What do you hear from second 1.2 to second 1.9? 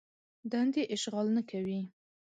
نه کوي.